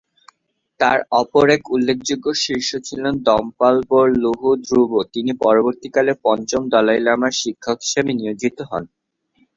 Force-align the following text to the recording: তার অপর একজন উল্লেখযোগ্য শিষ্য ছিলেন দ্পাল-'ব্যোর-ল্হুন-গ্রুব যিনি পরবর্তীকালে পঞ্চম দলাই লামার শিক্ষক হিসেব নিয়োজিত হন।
তার 0.79 0.99
অপর 1.19 1.45
একজন 1.49 1.71
উল্লেখযোগ্য 1.75 2.25
শিষ্য 2.43 2.71
ছিলেন 2.87 3.13
দ্পাল-'ব্যোর-ল্হুন-গ্রুব 3.23 4.91
যিনি 5.13 5.31
পরবর্তীকালে 5.43 6.11
পঞ্চম 6.25 6.61
দলাই 6.73 6.99
লামার 7.01 7.33
শিক্ষক 7.41 7.77
হিসেব 7.83 8.05
নিয়োজিত 8.11 8.57
হন। 8.69 8.83